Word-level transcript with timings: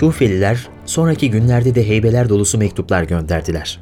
Küfeliler 0.00 0.68
sonraki 0.86 1.30
günlerde 1.30 1.74
de 1.74 1.88
heybeler 1.88 2.28
dolusu 2.28 2.58
mektuplar 2.58 3.02
gönderdiler. 3.02 3.80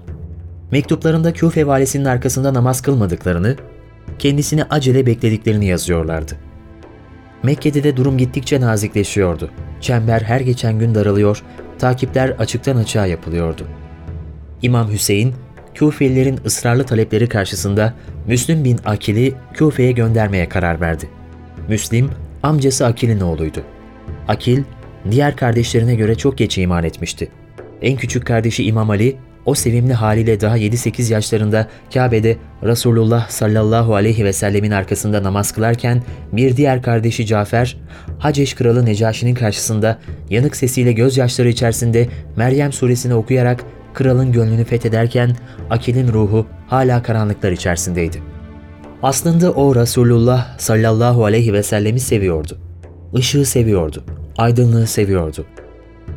Mektuplarında 0.71 1.33
Küfe 1.33 1.67
valisinin 1.67 2.05
arkasında 2.05 2.55
namaz 2.55 2.81
kılmadıklarını, 2.81 3.57
kendisini 4.19 4.65
acele 4.65 5.07
beklediklerini 5.07 5.67
yazıyorlardı. 5.67 6.33
Mekke'de 7.43 7.85
de 7.85 7.97
durum 7.97 8.19
gittikçe 8.19 8.61
nazikleşiyordu. 8.61 9.51
Çember 9.81 10.21
her 10.21 10.41
geçen 10.41 10.79
gün 10.79 10.95
daralıyor, 10.95 11.43
takipler 11.79 12.29
açıktan 12.29 12.77
açığa 12.77 13.07
yapılıyordu. 13.07 13.67
İmam 14.63 14.91
Hüseyin, 14.93 15.35
Küfelilerin 15.75 16.41
ısrarlı 16.47 16.85
talepleri 16.85 17.29
karşısında 17.29 17.95
Müslim 18.27 18.65
bin 18.65 18.79
Akil'i 18.85 19.35
Küfe'ye 19.55 19.93
göndermeye 19.93 20.49
karar 20.49 20.81
verdi. 20.81 21.09
Müslim, 21.69 22.11
amcası 22.43 22.87
Akil'in 22.87 23.21
oğluydu. 23.21 23.63
Akil, 24.29 24.63
diğer 25.11 25.37
kardeşlerine 25.37 25.95
göre 25.95 26.15
çok 26.15 26.39
geç 26.39 26.59
iman 26.59 26.85
etmişti. 26.85 27.29
En 27.83 27.97
küçük 27.97 28.27
kardeşi 28.27 28.65
İmam 28.65 28.91
Ali, 28.91 29.17
o 29.49 29.55
sevimli 29.55 29.95
haliyle 29.95 30.41
daha 30.41 30.59
7-8 30.59 31.13
yaşlarında 31.13 31.69
Kabe'de 31.95 32.37
Resulullah 32.63 33.29
sallallahu 33.29 33.95
aleyhi 33.95 34.25
ve 34.25 34.33
sellemin 34.33 34.71
arkasında 34.71 35.23
namaz 35.23 35.53
kılarken 35.53 36.03
bir 36.33 36.57
diğer 36.57 36.83
kardeşi 36.83 37.27
Cafer, 37.27 37.77
Haceş 38.19 38.55
kralı 38.55 38.87
Necaşi'nin 38.87 39.35
karşısında 39.35 39.99
yanık 40.31 40.57
sesiyle 40.57 40.93
gözyaşları 40.93 41.49
içerisinde 41.49 42.09
Meryem 42.37 42.73
suresini 42.73 43.15
okuyarak 43.15 43.65
kralın 43.95 44.33
gönlünü 44.33 44.65
fethederken 44.65 45.37
Akil'in 45.71 46.09
ruhu 46.09 46.47
hala 46.67 47.03
karanlıklar 47.03 47.53
içerisindeydi. 47.53 48.23
Aslında 49.03 49.53
o 49.53 49.75
Resulullah 49.75 50.59
sallallahu 50.59 51.25
aleyhi 51.25 51.53
ve 51.53 51.63
sellemi 51.63 52.01
seviyordu. 52.01 52.59
Işığı 53.15 53.45
seviyordu, 53.45 54.05
aydınlığı 54.39 54.87
seviyordu. 54.87 55.47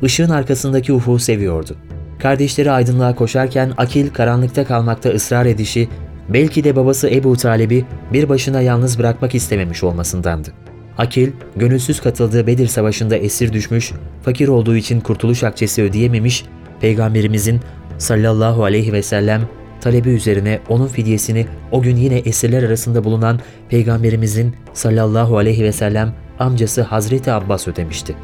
Işığın 0.01 0.29
arkasındaki 0.29 0.93
ufuğu 0.93 1.19
seviyordu. 1.19 1.75
Kardeşleri 2.19 2.71
aydınlığa 2.71 3.15
koşarken 3.15 3.71
Akil 3.77 4.09
karanlıkta 4.09 4.65
kalmakta 4.65 5.09
ısrar 5.09 5.45
edişi, 5.45 5.89
belki 6.29 6.63
de 6.63 6.75
babası 6.75 7.09
Ebu 7.09 7.37
Talib'i 7.37 7.85
bir 8.13 8.29
başına 8.29 8.61
yalnız 8.61 8.99
bırakmak 8.99 9.35
istememiş 9.35 9.83
olmasındandı. 9.83 10.49
Akil, 10.97 11.31
gönülsüz 11.55 12.01
katıldığı 12.01 12.47
Bedir 12.47 12.67
Savaşı'nda 12.67 13.17
esir 13.17 13.53
düşmüş, 13.53 13.91
fakir 14.23 14.47
olduğu 14.47 14.75
için 14.75 14.99
kurtuluş 14.99 15.43
akçesi 15.43 15.83
ödeyememiş, 15.83 16.45
Peygamberimizin 16.81 17.59
sallallahu 17.97 18.63
aleyhi 18.63 18.93
ve 18.93 19.01
sellem 19.01 19.41
talebi 19.81 20.09
üzerine 20.09 20.59
onun 20.69 20.87
fidyesini 20.87 21.45
o 21.71 21.81
gün 21.81 21.95
yine 21.95 22.17
esirler 22.17 22.63
arasında 22.63 23.03
bulunan 23.03 23.39
Peygamberimizin 23.69 24.55
sallallahu 24.73 25.37
aleyhi 25.37 25.63
ve 25.63 25.71
sellem 25.71 26.13
amcası 26.41 26.81
Hazreti 26.81 27.31
Abbas 27.31 27.67
ödemişti. 27.67 28.15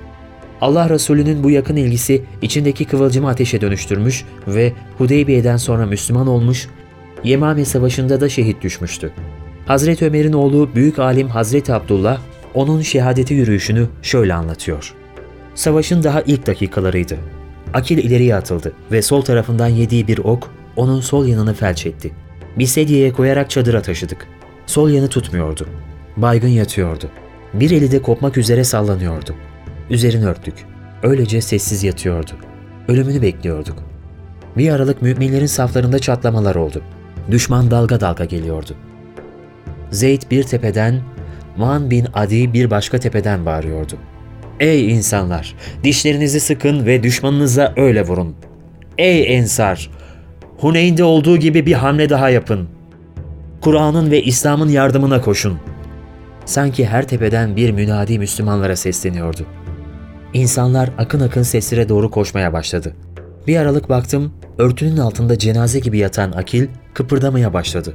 Allah 0.62 0.90
Resulü'nün 0.90 1.44
bu 1.44 1.50
yakın 1.50 1.76
ilgisi 1.76 2.24
içindeki 2.42 2.86
kıvılcımı 2.86 3.30
ateşe 3.30 3.62
dönüştürmüş 3.62 4.26
ve 4.48 4.74
Hudeybiye'den 4.98 5.58
sonra 5.58 5.86
Müslüman 5.86 6.28
olmuş, 6.28 6.68
Yemame 7.24 7.66
Savaşı'nda 7.66 8.22
da 8.22 8.30
şehit 8.30 8.62
düşmüştü. 8.62 9.12
Hazreti 9.66 10.06
Ömer'in 10.06 10.34
oğlu 10.34 10.70
büyük 10.76 11.00
alim 11.00 11.30
Hazreti 11.30 11.74
Abdullah, 11.74 12.22
onun 12.54 12.82
şehadeti 12.82 13.34
yürüyüşünü 13.34 13.88
şöyle 14.02 14.34
anlatıyor. 14.34 14.94
Savaşın 15.56 16.04
daha 16.04 16.22
ilk 16.22 16.48
dakikalarıydı. 16.48 17.18
Akil 17.74 17.98
ileriye 17.98 18.36
atıldı 18.36 18.74
ve 18.92 19.02
sol 19.02 19.22
tarafından 19.22 19.68
yediği 19.68 20.08
bir 20.08 20.18
ok 20.18 20.52
onun 20.76 21.02
sol 21.02 21.26
yanını 21.26 21.54
felç 21.54 21.86
etti. 21.86 22.12
Bir 22.60 22.66
sedyeye 22.66 23.14
koyarak 23.14 23.50
çadıra 23.50 23.82
taşıdık. 23.82 24.28
Sol 24.66 24.90
yanı 24.90 25.08
tutmuyordu. 25.08 25.68
Baygın 26.18 26.48
yatıyordu. 26.48 27.10
Bir 27.54 27.72
eli 27.72 27.92
de 27.92 28.02
kopmak 28.02 28.38
üzere 28.38 28.64
sallanıyordu. 28.64 29.36
Üzerini 29.90 30.26
örttük. 30.26 30.54
Öylece 31.04 31.42
sessiz 31.42 31.84
yatıyordu. 31.84 32.32
Ölümünü 32.88 33.22
bekliyorduk. 33.22 33.84
Bir 34.58 34.70
aralık 34.70 35.02
müminlerin 35.02 35.46
saflarında 35.46 36.00
çatlamalar 36.00 36.56
oldu. 36.56 36.82
Düşman 37.32 37.72
dalga 37.72 38.02
dalga 38.02 38.26
geliyordu. 38.26 38.76
Zeyd 39.92 40.22
bir 40.32 40.44
tepeden, 40.44 41.02
Man 41.58 41.92
bin 41.92 42.08
Adi 42.14 42.54
bir 42.54 42.70
başka 42.70 42.98
tepeden 42.98 43.46
bağırıyordu. 43.46 43.94
Ey 44.60 44.92
insanlar! 44.92 45.56
Dişlerinizi 45.84 46.40
sıkın 46.40 46.86
ve 46.86 47.04
düşmanınıza 47.04 47.74
öyle 47.78 48.02
vurun. 48.08 48.36
Ey 48.98 49.38
ensar! 49.38 49.90
Huneyn'de 50.58 51.04
olduğu 51.04 51.38
gibi 51.38 51.66
bir 51.66 51.74
hamle 51.74 52.10
daha 52.10 52.30
yapın. 52.30 52.68
Kur'an'ın 53.62 54.12
ve 54.12 54.24
İslam'ın 54.24 54.70
yardımına 54.70 55.22
koşun. 55.22 55.60
Sanki 56.48 56.86
her 56.86 57.08
tepeden 57.08 57.56
bir 57.56 57.72
münadi 57.72 58.20
Müslümanlara 58.20 58.76
sesleniyordu. 58.76 59.46
İnsanlar 60.34 60.90
akın 60.98 61.20
akın 61.20 61.44
seslere 61.44 61.90
doğru 61.90 62.12
koşmaya 62.12 62.54
başladı. 62.54 62.96
Bir 63.48 63.58
aralık 63.58 63.90
baktım, 63.90 64.34
örtünün 64.58 64.98
altında 64.98 65.38
cenaze 65.38 65.80
gibi 65.80 65.98
yatan 65.98 66.32
Akil 66.32 66.68
kıpırdamaya 66.94 67.54
başladı. 67.54 67.94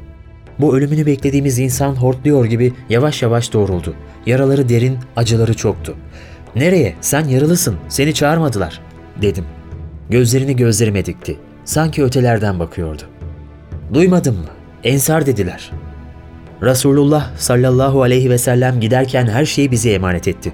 Bu 0.60 0.76
ölümünü 0.76 1.06
beklediğimiz 1.06 1.58
insan 1.58 1.94
hortluyor 1.94 2.44
gibi 2.44 2.72
yavaş 2.88 3.22
yavaş 3.22 3.52
doğruldu. 3.52 3.94
Yaraları 4.26 4.68
derin, 4.68 4.98
acıları 5.16 5.54
çoktu. 5.54 5.96
''Nereye? 6.56 6.94
Sen 7.00 7.28
yaralısın, 7.28 7.76
seni 7.88 8.14
çağırmadılar.'' 8.14 8.80
dedim. 9.22 9.44
Gözlerini 10.10 10.56
gözlerime 10.56 11.06
dikti. 11.06 11.36
Sanki 11.64 12.04
ötelerden 12.04 12.58
bakıyordu. 12.58 13.02
''Duymadın 13.94 14.34
mı? 14.34 14.50
Ensar 14.84 15.26
dediler.'' 15.26 15.81
Resulullah 16.62 17.36
sallallahu 17.36 18.02
aleyhi 18.02 18.30
ve 18.30 18.38
sellem 18.38 18.80
giderken 18.80 19.26
her 19.26 19.44
şeyi 19.44 19.70
bize 19.70 19.90
emanet 19.90 20.28
etti. 20.28 20.52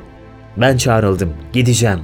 Ben 0.56 0.76
çağrıldım, 0.76 1.32
gideceğim. 1.52 2.00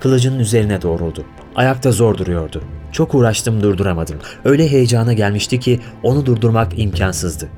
Kılıcının 0.00 0.38
üzerine 0.38 0.82
doğruldu. 0.82 1.24
Ayakta 1.54 1.92
zor 1.92 2.18
duruyordu. 2.18 2.62
Çok 2.92 3.14
uğraştım 3.14 3.62
durduramadım. 3.62 4.16
Öyle 4.44 4.70
heyecana 4.70 5.12
gelmişti 5.12 5.60
ki 5.60 5.80
onu 6.02 6.26
durdurmak 6.26 6.78
imkansızdı. 6.78 7.48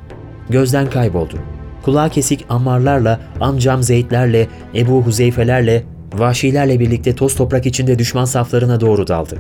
Gözden 0.50 0.90
kayboldu. 0.90 1.34
Kulağı 1.82 2.10
kesik 2.10 2.44
ammarlarla, 2.48 3.20
amcam 3.40 3.82
Zeydlerle, 3.82 4.48
Ebu 4.74 5.02
Huzeyfelerle, 5.02 5.84
vahşilerle 6.14 6.80
birlikte 6.80 7.14
toz 7.14 7.34
toprak 7.34 7.66
içinde 7.66 7.98
düşman 7.98 8.24
saflarına 8.24 8.80
doğru 8.80 9.06
daldı. 9.06 9.38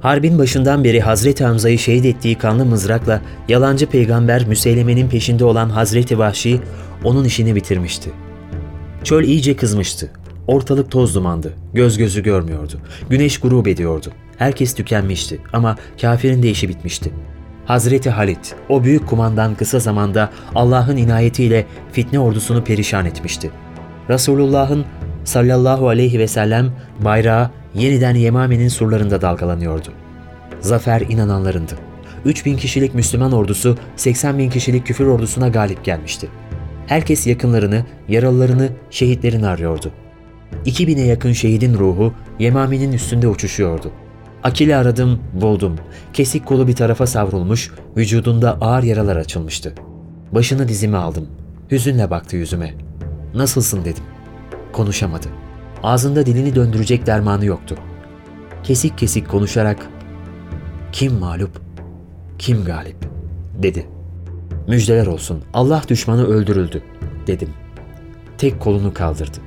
Harbin 0.00 0.38
başından 0.38 0.84
beri 0.84 1.00
Hazreti 1.00 1.44
Hamza'yı 1.44 1.78
şehit 1.78 2.04
ettiği 2.04 2.34
kanlı 2.34 2.64
mızrakla 2.64 3.22
yalancı 3.48 3.86
peygamber 3.86 4.46
Müseyleme'nin 4.46 5.08
peşinde 5.08 5.44
olan 5.44 5.68
Hazreti 5.68 6.18
Vahşi 6.18 6.60
onun 7.04 7.24
işini 7.24 7.54
bitirmişti. 7.54 8.10
Çöl 9.04 9.24
iyice 9.24 9.56
kızmıştı. 9.56 10.10
Ortalık 10.46 10.90
toz 10.90 11.14
dumandı. 11.14 11.54
Göz 11.74 11.98
gözü 11.98 12.22
görmüyordu. 12.22 12.80
Güneş 13.10 13.40
grup 13.40 13.68
ediyordu. 13.68 14.06
Herkes 14.36 14.74
tükenmişti 14.74 15.40
ama 15.52 15.76
kafirin 16.00 16.42
de 16.42 16.50
işi 16.50 16.68
bitmişti. 16.68 17.12
Hazreti 17.64 18.10
Halit, 18.10 18.54
o 18.68 18.84
büyük 18.84 19.06
kumandan 19.06 19.54
kısa 19.54 19.78
zamanda 19.78 20.30
Allah'ın 20.54 20.96
inayetiyle 20.96 21.66
fitne 21.92 22.18
ordusunu 22.18 22.64
perişan 22.64 23.06
etmişti. 23.06 23.50
Resulullah'ın 24.08 24.84
sallallahu 25.24 25.88
aleyhi 25.88 26.18
ve 26.18 26.26
sellem 26.26 26.72
bayrağı 27.04 27.50
yeniden 27.74 28.14
Yemame'nin 28.14 28.68
surlarında 28.68 29.22
dalgalanıyordu. 29.22 29.88
Zafer 30.60 31.00
inananlarındı. 31.00 31.74
3000 32.24 32.56
kişilik 32.56 32.94
Müslüman 32.94 33.32
ordusu 33.32 33.76
80 33.96 34.38
bin 34.38 34.50
kişilik 34.50 34.86
küfür 34.86 35.06
ordusuna 35.06 35.48
galip 35.48 35.84
gelmişti. 35.84 36.28
Herkes 36.86 37.26
yakınlarını, 37.26 37.84
yaralılarını, 38.08 38.68
şehitlerini 38.90 39.46
arıyordu. 39.46 39.92
2000'e 40.66 41.04
yakın 41.04 41.32
şehidin 41.32 41.74
ruhu 41.74 42.14
Yemame'nin 42.38 42.92
üstünde 42.92 43.28
uçuşuyordu. 43.28 43.92
Akil'i 44.42 44.76
aradım, 44.76 45.20
buldum. 45.32 45.76
Kesik 46.12 46.46
kolu 46.46 46.68
bir 46.68 46.76
tarafa 46.76 47.06
savrulmuş, 47.06 47.70
vücudunda 47.96 48.58
ağır 48.60 48.82
yaralar 48.82 49.16
açılmıştı. 49.16 49.74
Başını 50.32 50.68
dizime 50.68 50.96
aldım. 50.96 51.26
Hüzünle 51.70 52.10
baktı 52.10 52.36
yüzüme. 52.36 52.74
Nasılsın 53.34 53.84
dedim. 53.84 54.04
Konuşamadı. 54.72 55.26
Ağzında 55.82 56.26
dilini 56.26 56.54
döndürecek 56.54 57.06
dermanı 57.06 57.44
yoktu. 57.44 57.76
Kesik 58.62 58.98
kesik 58.98 59.28
konuşarak 59.28 59.88
kim 60.92 61.14
mağlup, 61.14 61.60
kim 62.38 62.64
galip 62.64 62.96
dedi. 63.62 63.86
Müjdeler 64.68 65.06
olsun 65.06 65.42
Allah 65.54 65.82
düşmanı 65.88 66.26
öldürüldü 66.26 66.82
dedim. 67.26 67.48
Tek 68.38 68.60
kolunu 68.60 68.94
kaldırdı. 68.94 69.38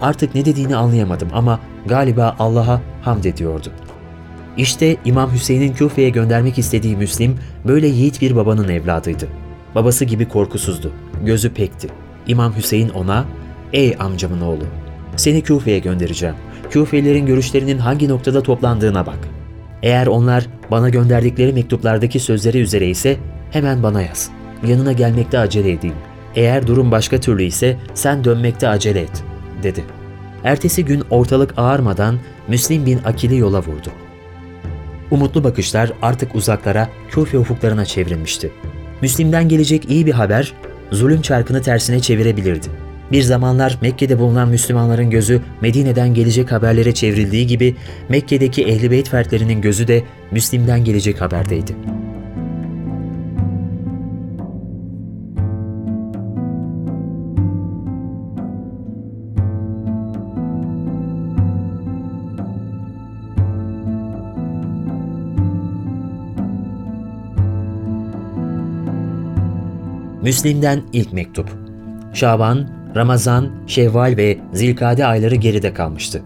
Artık 0.00 0.34
ne 0.34 0.44
dediğini 0.44 0.76
anlayamadım 0.76 1.28
ama 1.32 1.60
galiba 1.86 2.36
Allah'a 2.38 2.80
hamd 3.02 3.24
ediyordu. 3.24 3.68
İşte 4.56 4.96
İmam 5.04 5.32
Hüseyin'in 5.32 5.72
Küfe'ye 5.72 6.08
göndermek 6.10 6.58
istediği 6.58 6.96
Müslim 6.96 7.38
böyle 7.66 7.86
yiğit 7.86 8.20
bir 8.20 8.36
babanın 8.36 8.68
evladıydı. 8.68 9.28
Babası 9.74 10.04
gibi 10.04 10.28
korkusuzdu, 10.28 10.92
gözü 11.24 11.54
pekti. 11.54 11.88
İmam 12.26 12.56
Hüseyin 12.56 12.88
ona, 12.88 13.24
''Ey 13.72 13.96
amcamın 13.98 14.40
oğlu, 14.40 14.64
seni 15.16 15.42
Küfe'ye 15.42 15.78
göndereceğim. 15.78 16.34
Küfelilerin 16.70 17.26
görüşlerinin 17.26 17.78
hangi 17.78 18.08
noktada 18.08 18.42
toplandığına 18.42 19.06
bak. 19.06 19.18
Eğer 19.82 20.06
onlar 20.06 20.46
bana 20.70 20.88
gönderdikleri 20.88 21.52
mektuplardaki 21.52 22.20
sözleri 22.20 22.58
üzere 22.58 22.86
ise 22.86 23.16
hemen 23.50 23.82
bana 23.82 24.02
yaz. 24.02 24.30
Yanına 24.66 24.92
gelmekte 24.92 25.38
acele 25.38 25.72
edeyim. 25.72 25.96
Eğer 26.34 26.66
durum 26.66 26.90
başka 26.90 27.20
türlü 27.20 27.42
ise 27.42 27.76
sen 27.94 28.24
dönmekte 28.24 28.68
acele 28.68 29.00
et.'' 29.00 29.32
dedi. 29.62 29.84
Ertesi 30.44 30.84
gün 30.84 31.02
ortalık 31.10 31.54
ağarmadan 31.56 32.18
Müslim 32.48 32.86
bin 32.86 33.00
Akil'i 33.04 33.36
yola 33.36 33.58
vurdu. 33.58 33.88
Umutlu 35.10 35.44
bakışlar 35.44 35.92
artık 36.02 36.34
uzaklara, 36.34 36.88
Küfe 37.10 37.38
ufuklarına 37.38 37.84
çevrilmişti. 37.84 38.52
Müslim'den 39.02 39.48
gelecek 39.48 39.90
iyi 39.90 40.06
bir 40.06 40.12
haber, 40.12 40.52
zulüm 40.90 41.22
çarkını 41.22 41.62
tersine 41.62 42.00
çevirebilirdi. 42.00 42.66
Bir 43.12 43.22
zamanlar 43.22 43.78
Mekke'de 43.82 44.18
bulunan 44.18 44.48
Müslümanların 44.48 45.10
gözü 45.10 45.40
Medine'den 45.60 46.14
gelecek 46.14 46.52
haberlere 46.52 46.94
çevrildiği 46.94 47.46
gibi 47.46 47.76
Mekke'deki 48.08 48.64
Ehl-i 48.64 48.90
Beyt 48.90 49.08
fertlerinin 49.08 49.60
gözü 49.60 49.88
de 49.88 50.02
Müslim'den 50.30 50.84
gelecek 50.84 51.20
haberdeydi. 51.20 51.76
Müslim'den 70.22 70.82
ilk 70.92 71.12
mektup. 71.12 71.50
Şaban, 72.12 72.81
Ramazan, 72.96 73.50
Şevval 73.66 74.14
ve 74.16 74.38
Zilkade 74.52 75.06
ayları 75.06 75.34
geride 75.34 75.74
kalmıştı. 75.74 76.22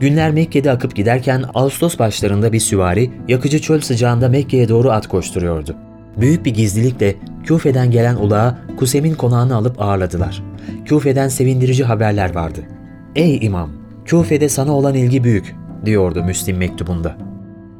Günler 0.00 0.30
Mekke'de 0.30 0.70
akıp 0.70 0.94
giderken 0.96 1.44
Ağustos 1.54 1.98
başlarında 1.98 2.52
bir 2.52 2.60
süvari 2.60 3.10
yakıcı 3.28 3.60
çöl 3.60 3.80
sıcağında 3.80 4.28
Mekke'ye 4.28 4.68
doğru 4.68 4.90
at 4.90 5.06
koşturuyordu. 5.06 5.76
Büyük 6.20 6.44
bir 6.44 6.54
gizlilikle 6.54 7.14
Küfe'den 7.44 7.90
gelen 7.90 8.16
ulağa 8.16 8.58
Kusem'in 8.76 9.14
konağını 9.14 9.56
alıp 9.56 9.82
ağırladılar. 9.82 10.42
Küfe'den 10.84 11.28
sevindirici 11.28 11.84
haberler 11.84 12.34
vardı. 12.34 12.60
Ey 13.16 13.38
imam, 13.42 13.70
Küfe'de 14.04 14.48
sana 14.48 14.72
olan 14.72 14.94
ilgi 14.94 15.24
büyük, 15.24 15.54
diyordu 15.84 16.24
Müslim 16.24 16.56
mektubunda. 16.56 17.16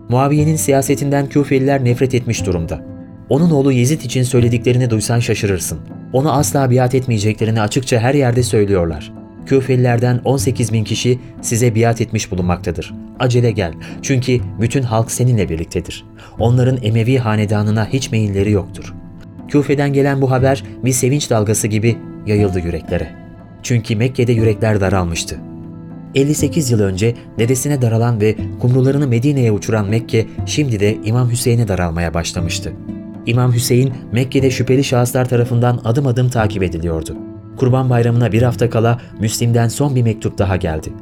Muaviye'nin 0.08 0.56
siyasetinden 0.56 1.26
Küfeliler 1.26 1.84
nefret 1.84 2.14
etmiş 2.14 2.46
durumda. 2.46 2.93
Onun 3.28 3.50
oğlu 3.50 3.72
Yezid 3.72 4.00
için 4.00 4.22
söylediklerini 4.22 4.90
duysan 4.90 5.18
şaşırırsın. 5.18 5.78
Ona 6.12 6.32
asla 6.32 6.70
biat 6.70 6.94
etmeyeceklerini 6.94 7.60
açıkça 7.60 7.98
her 7.98 8.14
yerde 8.14 8.42
söylüyorlar. 8.42 9.12
Küfelilerden 9.46 10.20
18 10.24 10.72
bin 10.72 10.84
kişi 10.84 11.18
size 11.42 11.74
biat 11.74 12.00
etmiş 12.00 12.30
bulunmaktadır. 12.30 12.94
Acele 13.18 13.50
gel 13.50 13.72
çünkü 14.02 14.40
bütün 14.60 14.82
halk 14.82 15.10
seninle 15.10 15.48
birliktedir. 15.48 16.04
Onların 16.38 16.78
Emevi 16.82 17.18
hanedanına 17.18 17.86
hiç 17.86 18.12
meyilleri 18.12 18.50
yoktur. 18.50 18.94
Küfe'den 19.48 19.92
gelen 19.92 20.22
bu 20.22 20.30
haber 20.30 20.64
bir 20.84 20.92
sevinç 20.92 21.30
dalgası 21.30 21.66
gibi 21.66 21.96
yayıldı 22.26 22.60
yüreklere. 22.60 23.08
Çünkü 23.62 23.96
Mekke'de 23.96 24.32
yürekler 24.32 24.80
daralmıştı. 24.80 25.36
58 26.14 26.70
yıl 26.70 26.80
önce 26.80 27.14
dedesine 27.38 27.82
daralan 27.82 28.20
ve 28.20 28.36
kumrularını 28.60 29.08
Medine'ye 29.08 29.52
uçuran 29.52 29.88
Mekke 29.88 30.26
şimdi 30.46 30.80
de 30.80 30.96
İmam 31.04 31.30
Hüseyin'e 31.30 31.68
daralmaya 31.68 32.14
başlamıştı. 32.14 32.72
İmam 33.26 33.52
Hüseyin 33.52 33.94
Mekke'de 34.12 34.50
şüpheli 34.50 34.84
şahıslar 34.84 35.28
tarafından 35.28 35.80
adım 35.84 36.06
adım 36.06 36.28
takip 36.28 36.62
ediliyordu. 36.62 37.16
Kurban 37.56 37.90
Bayramı'na 37.90 38.32
bir 38.32 38.42
hafta 38.42 38.70
kala 38.70 39.00
Müslim'den 39.20 39.68
son 39.68 39.96
bir 39.96 40.02
mektup 40.02 40.38
daha 40.38 40.56
geldi. 40.56 40.92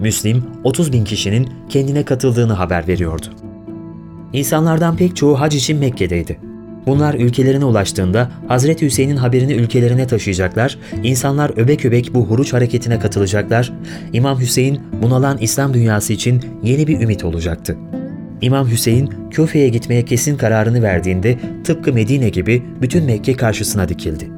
Müslim 0.00 0.44
30 0.64 0.92
bin 0.92 1.04
kişinin 1.04 1.48
kendine 1.68 2.04
katıldığını 2.04 2.52
haber 2.52 2.88
veriyordu. 2.88 3.26
İnsanlardan 4.32 4.96
pek 4.96 5.16
çoğu 5.16 5.40
hac 5.40 5.54
için 5.54 5.78
Mekke'deydi. 5.78 6.38
Bunlar 6.86 7.14
ülkelerine 7.14 7.64
ulaştığında 7.64 8.30
Hazreti 8.48 8.86
Hüseyin'in 8.86 9.16
haberini 9.16 9.52
ülkelerine 9.52 10.06
taşıyacaklar, 10.06 10.78
insanlar 11.02 11.50
öbek 11.56 11.84
öbek 11.84 12.14
bu 12.14 12.26
huruç 12.26 12.52
hareketine 12.52 12.98
katılacaklar, 12.98 13.72
İmam 14.12 14.40
Hüseyin 14.40 14.80
bunalan 15.02 15.38
İslam 15.38 15.74
dünyası 15.74 16.12
için 16.12 16.42
yeni 16.62 16.86
bir 16.86 17.00
ümit 17.00 17.24
olacaktı. 17.24 17.76
İmam 18.40 18.68
Hüseyin 18.68 19.10
Küfe'ye 19.30 19.68
gitmeye 19.68 20.04
kesin 20.04 20.36
kararını 20.36 20.82
verdiğinde 20.82 21.38
tıpkı 21.64 21.92
Medine 21.92 22.28
gibi 22.28 22.62
bütün 22.82 23.04
Mekke 23.04 23.36
karşısına 23.36 23.88
dikildi. 23.88 24.28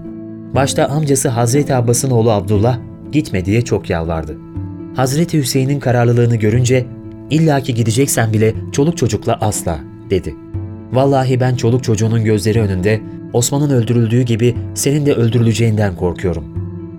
Başta 0.54 0.86
amcası 0.86 1.28
Hazreti 1.28 1.74
Abbas'ın 1.74 2.10
oğlu 2.10 2.30
Abdullah 2.30 2.78
gitme 3.12 3.44
diye 3.44 3.62
çok 3.62 3.90
yalvardı. 3.90 4.36
Hazreti 4.96 5.38
Hüseyin'in 5.38 5.80
kararlılığını 5.80 6.36
görünce 6.36 6.86
illaki 7.30 7.74
gideceksen 7.74 8.32
bile 8.32 8.54
çoluk 8.72 8.96
çocukla 8.96 9.38
asla 9.40 9.80
dedi. 10.10 10.34
Vallahi 10.92 11.40
ben 11.40 11.56
çoluk 11.56 11.84
çocuğunun 11.84 12.24
gözleri 12.24 12.60
önünde 12.60 13.00
Osman'ın 13.32 13.70
öldürüldüğü 13.70 14.22
gibi 14.22 14.54
senin 14.74 15.06
de 15.06 15.14
öldürüleceğinden 15.14 15.96
korkuyorum. 15.96 16.44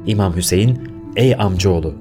İmam 0.08 0.36
Hüseyin, 0.36 0.80
ey 1.16 1.36
amcaoğlu, 1.36 1.94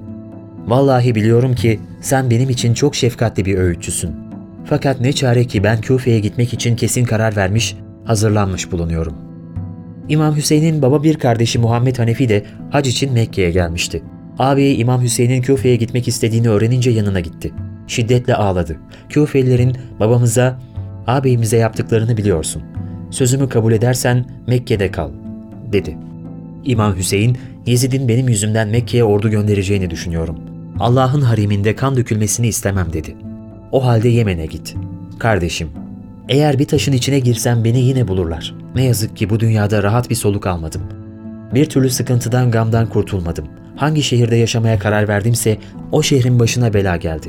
vallahi 0.67 1.15
biliyorum 1.15 1.55
ki 1.55 1.79
sen 2.01 2.29
benim 2.29 2.49
için 2.49 2.73
çok 2.73 2.95
şefkatli 2.95 3.45
bir 3.45 3.57
öğütçüsün. 3.57 4.30
Fakat 4.71 5.01
ne 5.01 5.13
çare 5.13 5.43
ki 5.43 5.63
ben 5.63 5.81
Küfe'ye 5.81 6.19
gitmek 6.19 6.53
için 6.53 6.75
kesin 6.75 7.05
karar 7.05 7.35
vermiş, 7.35 7.75
hazırlanmış 8.05 8.71
bulunuyorum. 8.71 9.15
İmam 10.09 10.35
Hüseyin'in 10.35 10.81
baba 10.81 11.03
bir 11.03 11.15
kardeşi 11.19 11.59
Muhammed 11.59 11.97
Hanefi 11.97 12.29
de 12.29 12.43
hac 12.69 12.87
için 12.87 13.13
Mekke'ye 13.13 13.51
gelmişti. 13.51 14.03
Ağabeyi 14.39 14.77
İmam 14.77 15.01
Hüseyin'in 15.01 15.41
Küfe'ye 15.41 15.75
gitmek 15.75 16.07
istediğini 16.07 16.49
öğrenince 16.49 16.91
yanına 16.91 17.19
gitti. 17.19 17.53
Şiddetle 17.87 18.35
ağladı. 18.35 18.77
Küfelilerin 19.09 19.77
babamıza, 19.99 20.59
ağabeyimize 21.07 21.57
yaptıklarını 21.57 22.17
biliyorsun. 22.17 22.63
Sözümü 23.09 23.49
kabul 23.49 23.73
edersen 23.73 24.25
Mekke'de 24.47 24.91
kal, 24.91 25.11
dedi. 25.71 25.97
İmam 26.63 26.95
Hüseyin, 26.95 27.37
Yezid'in 27.65 28.07
benim 28.07 28.27
yüzümden 28.27 28.67
Mekke'ye 28.67 29.03
ordu 29.03 29.29
göndereceğini 29.29 29.89
düşünüyorum. 29.89 30.39
Allah'ın 30.79 31.21
hariminde 31.21 31.75
kan 31.75 31.97
dökülmesini 31.97 32.47
istemem 32.47 32.93
dedi. 32.93 33.30
O 33.71 33.85
halde 33.85 34.09
Yemen'e 34.09 34.45
git. 34.45 34.75
Kardeşim, 35.19 35.69
eğer 36.29 36.59
bir 36.59 36.65
taşın 36.65 36.91
içine 36.91 37.19
girsem 37.19 37.63
beni 37.63 37.79
yine 37.79 38.07
bulurlar. 38.07 38.55
Ne 38.75 38.83
yazık 38.83 39.17
ki 39.17 39.29
bu 39.29 39.39
dünyada 39.39 39.83
rahat 39.83 40.09
bir 40.09 40.15
soluk 40.15 40.47
almadım. 40.47 40.81
Bir 41.53 41.65
türlü 41.65 41.89
sıkıntıdan 41.89 42.51
gamdan 42.51 42.89
kurtulmadım. 42.89 43.45
Hangi 43.75 44.03
şehirde 44.03 44.35
yaşamaya 44.35 44.79
karar 44.79 45.07
verdimse 45.07 45.57
o 45.91 46.03
şehrin 46.03 46.39
başına 46.39 46.73
bela 46.73 46.97
geldi. 46.97 47.27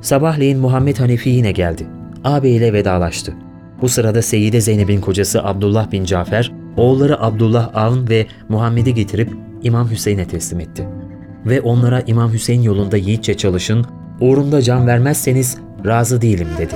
Sabahleyin 0.00 0.58
Muhammed 0.58 0.96
Hanefi 0.96 1.30
yine 1.30 1.52
geldi. 1.52 1.86
Ağabeyiyle 2.24 2.72
vedalaştı. 2.72 3.34
Bu 3.82 3.88
sırada 3.88 4.22
Seyyide 4.22 4.60
Zeynep'in 4.60 5.00
kocası 5.00 5.44
Abdullah 5.44 5.92
bin 5.92 6.04
Cafer, 6.04 6.52
oğulları 6.76 7.22
Abdullah 7.22 7.70
Avn 7.74 8.08
ve 8.08 8.26
Muhammed'i 8.48 8.94
getirip 8.94 9.30
İmam 9.62 9.90
Hüseyin'e 9.90 10.24
teslim 10.24 10.60
etti. 10.60 10.88
Ve 11.46 11.60
onlara 11.60 12.02
İmam 12.06 12.32
Hüseyin 12.32 12.62
yolunda 12.62 12.96
yiğitçe 12.96 13.36
çalışın, 13.36 13.86
uğrunda 14.24 14.62
can 14.62 14.86
vermezseniz 14.86 15.56
razı 15.86 16.20
değilim 16.20 16.48
dedi. 16.58 16.74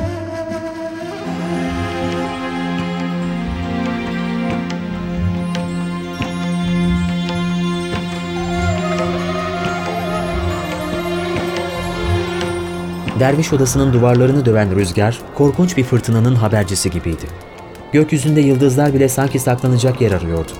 Derviş 13.20 13.52
odasının 13.52 13.92
duvarlarını 13.92 14.44
döven 14.44 14.76
rüzgar, 14.76 15.18
korkunç 15.34 15.76
bir 15.76 15.84
fırtınanın 15.84 16.34
habercisi 16.34 16.90
gibiydi. 16.90 17.26
Gökyüzünde 17.92 18.40
yıldızlar 18.40 18.94
bile 18.94 19.08
sanki 19.08 19.38
saklanacak 19.38 20.00
yer 20.00 20.12
arıyordu. 20.12 20.52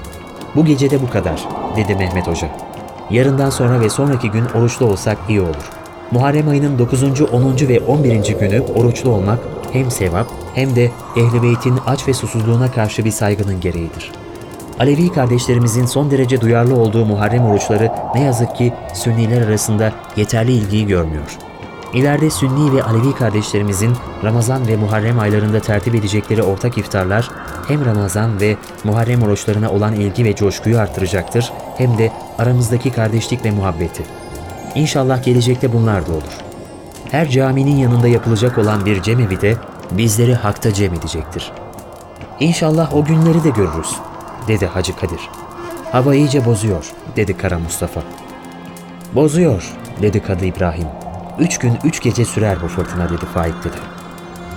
Bu 0.57 0.64
gece 0.64 0.90
de 0.90 1.02
bu 1.02 1.11
kadar, 1.11 1.49
dedi 1.76 1.95
Mehmet 1.95 2.26
Hoca. 2.26 2.49
Yarından 3.11 3.50
sonra 3.50 3.80
ve 3.80 3.90
sonraki 3.90 4.30
gün 4.30 4.45
oruçlu 4.45 4.87
olsak 4.87 5.18
iyi 5.28 5.40
olur. 5.40 5.77
Muharrem 6.10 6.48
ayının 6.48 6.78
9., 6.78 7.02
10. 7.02 7.68
ve 7.68 7.80
11. 7.80 8.38
günü 8.40 8.60
oruçlu 8.60 9.10
olmak 9.10 9.38
hem 9.72 9.90
sevap 9.90 10.26
hem 10.54 10.76
de 10.76 10.90
Ehl-i 11.16 11.42
Beyt'in 11.42 11.78
aç 11.86 12.08
ve 12.08 12.14
susuzluğuna 12.14 12.70
karşı 12.70 13.04
bir 13.04 13.10
saygının 13.10 13.60
gereğidir. 13.60 14.12
Alevi 14.78 15.12
kardeşlerimizin 15.12 15.86
son 15.86 16.10
derece 16.10 16.40
duyarlı 16.40 16.76
olduğu 16.76 17.06
Muharrem 17.06 17.46
oruçları 17.46 17.92
ne 18.14 18.22
yazık 18.22 18.56
ki 18.56 18.72
Sünniler 18.94 19.46
arasında 19.46 19.92
yeterli 20.16 20.52
ilgiyi 20.52 20.86
görmüyor. 20.86 21.38
İleride 21.94 22.30
Sünni 22.30 22.72
ve 22.72 22.82
Alevi 22.82 23.14
kardeşlerimizin 23.14 23.92
Ramazan 24.24 24.68
ve 24.68 24.76
Muharrem 24.76 25.18
aylarında 25.18 25.60
tertip 25.60 25.94
edecekleri 25.94 26.42
ortak 26.42 26.78
iftarlar 26.78 27.30
hem 27.68 27.84
Ramazan 27.84 28.40
ve 28.40 28.56
Muharrem 28.84 29.22
oruçlarına 29.22 29.70
olan 29.70 29.94
ilgi 29.94 30.24
ve 30.24 30.34
coşkuyu 30.34 30.78
artıracaktır 30.78 31.52
hem 31.76 31.98
de 31.98 32.12
aramızdaki 32.38 32.90
kardeşlik 32.90 33.44
ve 33.44 33.50
muhabbeti. 33.50 34.17
İnşallah 34.75 35.25
gelecekte 35.25 35.72
bunlar 35.72 36.06
da 36.06 36.12
olur. 36.12 36.38
Her 37.10 37.28
caminin 37.28 37.76
yanında 37.76 38.08
yapılacak 38.08 38.58
olan 38.58 38.87
bir 38.87 39.02
cemevi 39.02 39.40
de 39.40 39.56
bizleri 39.90 40.34
hakta 40.34 40.75
cem 40.75 40.94
edecektir. 40.94 41.52
İnşallah 42.40 42.94
o 42.94 43.04
günleri 43.04 43.44
de 43.44 43.50
görürüz, 43.50 43.96
dedi 44.48 44.66
Hacı 44.66 44.96
Kadir. 44.96 45.20
Hava 45.92 46.14
iyice 46.14 46.44
bozuyor, 46.44 46.92
dedi 47.16 47.37
Kara 47.37 47.58
Mustafa. 47.58 48.02
Bozuyor, 49.14 49.72
dedi 50.02 50.22
Kadı 50.22 50.44
İbrahim. 50.44 50.87
Üç 51.38 51.58
gün 51.58 51.78
üç 51.84 52.02
gece 52.02 52.25
sürer 52.25 52.58
bu 52.62 52.68
fırtına 52.68 53.08
dedi 53.08 53.26
Faik 53.34 53.64
dedi. 53.64 53.76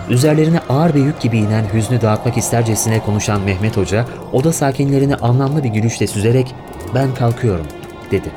Üzerlerine 0.09 0.59
ağır 0.69 0.93
bir 0.93 1.05
yük 1.05 1.21
gibi 1.21 1.37
inen 1.37 1.65
hüznü 1.73 2.01
dağıtmak 2.01 2.37
istercesine 2.37 2.99
konuşan 2.99 3.41
Mehmet 3.41 3.77
Hoca, 3.77 4.05
oda 4.33 4.53
sakinlerini 4.53 5.15
anlamlı 5.15 5.63
bir 5.63 5.69
gülüşle 5.69 6.07
süzerek 6.07 6.55
''Ben 6.95 7.15
kalkıyorum'' 7.15 7.67
dedi. 8.11 8.31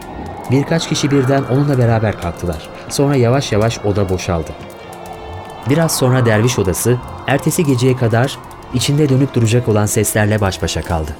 Birkaç 0.50 0.88
kişi 0.88 1.10
birden 1.10 1.42
onunla 1.42 1.78
beraber 1.78 2.20
kalktılar. 2.20 2.68
Sonra 2.88 3.16
yavaş 3.16 3.52
yavaş 3.52 3.78
oda 3.84 4.08
boşaldı. 4.08 4.50
Biraz 5.70 5.96
sonra 5.96 6.26
derviş 6.26 6.58
odası 6.58 6.96
ertesi 7.26 7.64
geceye 7.64 7.96
kadar 7.96 8.38
içinde 8.74 9.08
dönüp 9.08 9.34
duracak 9.34 9.68
olan 9.68 9.86
seslerle 9.86 10.40
baş 10.40 10.62
başa 10.62 10.82
kaldı. 10.82 11.10